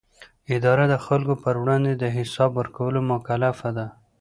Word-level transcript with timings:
اداره 0.55 0.85
د 0.89 0.95
خلکو 1.05 1.33
پر 1.43 1.55
وړاندې 1.61 1.93
د 1.95 2.03
حساب 2.17 2.51
ورکولو 2.59 2.99
مکلفه 3.11 3.69
ده. 3.77 3.87